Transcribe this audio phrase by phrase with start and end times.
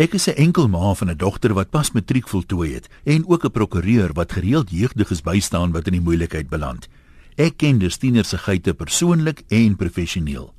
[0.00, 3.44] Ek is 'n enkel ma van 'n dogter wat pas matriek voltooi het en ook
[3.44, 6.88] 'n prokureur wat gereeld jeugdiges bystaan wat in die moeilikheid beland.
[7.36, 10.54] Ek ken dus tieners se geite persoonlik en professioneel.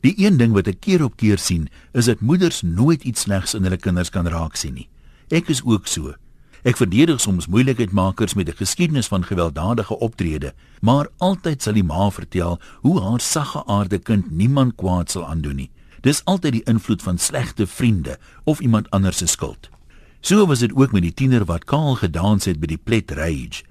[0.00, 3.54] Die een ding wat ek keer op keer sien, is dat moeders nooit iets slegs
[3.54, 4.88] in hulle kinders kan raak sien nie.
[5.28, 6.14] Ek is ook so.
[6.62, 12.10] Ek verdedig soms moeilikheidmakers met 'n geskiedenis van gewelddadige optrede, maar altyd sal die ma
[12.10, 15.70] vertel hoe haar sagge aarde kind niemand kwaad sal aandoen nie.
[16.04, 19.70] Dis altyd die invloed van slegte vriende of iemand anders se skuld.
[20.20, 23.64] So was dit ook met die tiener wat kaal gedans het by die Plet Rage.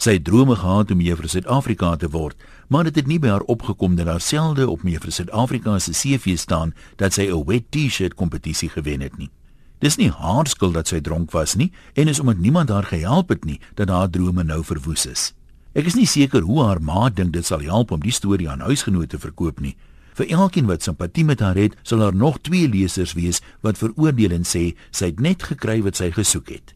[0.00, 2.36] Sy het drome gehad om juffrou Suid-Afrika te word,
[2.68, 6.38] maar dit het nie by haar opgekom dat haar selde op juffrou Suid-Afrika se CV
[6.40, 9.30] staan dat sy 'n wet T-shirt kompetisie gewen het nie.
[9.78, 13.28] Dis nie haar skuld dat sy dronk was nie en is omdat niemand haar gehelp
[13.28, 15.34] het nie dat haar drome nou verwoes is.
[15.74, 18.60] Ek is nie seker hoe haar ma dink dit sal help om die storie aan
[18.60, 19.76] huisgenote te verkoop nie,
[20.14, 24.36] Vir elkeen wat simpatie met haar het, sal daar nog twee lesers wees wat veroordeel
[24.36, 26.74] en sê sy het net gekry wat sy gesoek het.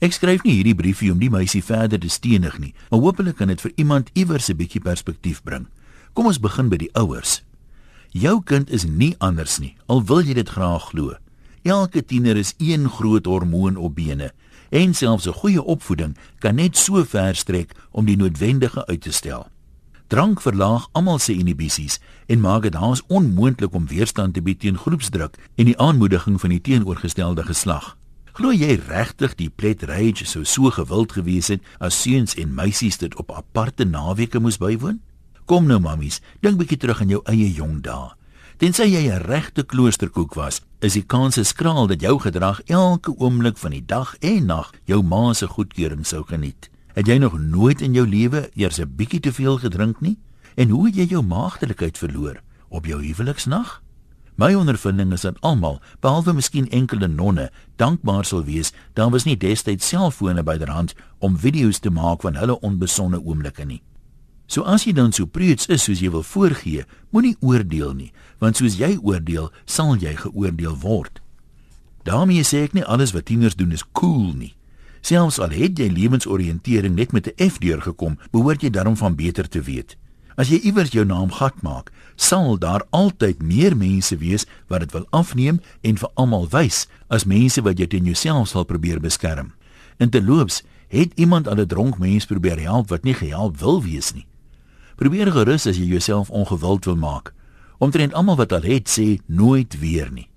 [0.00, 3.52] Ek skryf nie hierdie briefie om die meisie verder te stenig nie, maar hopelik kan
[3.52, 5.66] dit vir iemand iewers 'n bietjie perspektief bring.
[6.14, 7.42] Kom ons begin by die ouers.
[8.10, 11.14] Jou kind is nie anders nie, al wil jy dit graag glo.
[11.62, 14.32] Elke tiener is een groot hormoon op bene
[14.70, 19.12] en selfs 'n goeie opvoeding kan net so ver strek om die noodwendige uit te
[19.12, 19.46] stel.
[20.10, 24.78] Drank verlaag almal se inhibisies en maak dit haas onmoontlik om weerstand te bied teen
[24.78, 27.92] groepsdruk en die aanmoediging van die teenoorgestelde geslag.
[28.34, 32.98] Glo jy regtig die plet rage sou so gewild gewees het as seuns en meisies
[32.98, 34.98] dit op aparte naweke moes bywoon?
[35.46, 38.10] Kom nou mammies, dink bietjie terug aan jou eie jong dae.
[38.58, 43.58] Tensy jy 'n regte kloosterkoek was, is die kans skraal dat jou gedrag elke oomblik
[43.58, 46.68] van die dag en nag jou ma se goedkeuring sou geniet.
[46.94, 50.18] Het jy nog nooit in jou lewe eers 'n bietjie te veel gedrink nie?
[50.54, 53.82] En hoe het jy jou maagdelikheid verloor op jou huweliksnag?
[54.34, 59.36] My ondervinding is dat almal, behalwe miskien enkele nonne, dankbaar sal wees daar was nie
[59.36, 63.82] destyds selfone byderhand om video's te maak van hulle onbesonde oomblikke nie.
[64.46, 68.56] So as jy dan so preuts is soos jy wil voorgee, moenie oordeel nie, want
[68.56, 71.20] soos jy oordeel, sal jy geoordeel word.
[72.02, 74.54] daarmee sê ek nie alles wat tieners doen is cool nie.
[75.00, 79.48] Selfs al het jy lewensoriëntering net met 'n F deurgekom, behoort jy daarom van beter
[79.48, 79.96] te weet.
[80.36, 84.92] As jy iewers jou naam gat maak, sal daar altyd meer mense wees wat dit
[84.92, 89.52] wil afneem en vir almal wys as mense wat jy teen jouself sal probeer beskerm.
[89.98, 94.26] Interloops, het iemand al 'n dronk mens probeer help wat nie gehelp wil wees nie.
[94.96, 97.34] Probeer gerus as jy jouself ongewild wil maak.
[97.78, 100.28] Omtrent almal wat al het sê nooit weer nie.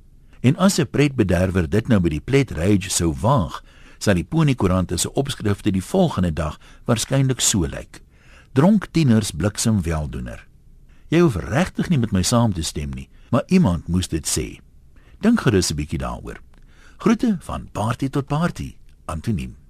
[0.42, 3.64] En as 'n pretbederwer dit nou by die plet rage sou waag,
[4.04, 6.60] sal die Pony Koerant se opskrifte die volgende dag
[6.90, 8.02] waarskynlik so lyk:
[8.54, 10.44] Dronk tieners bliksem weldoener.
[11.08, 14.60] Jy hoef regtig nie met my saam te stem nie, maar iemand moes dit sê.
[15.22, 16.42] Dink gerus 'n bietjie daaroor.
[16.98, 18.76] Groete van party tot party.
[19.06, 19.63] Antoniem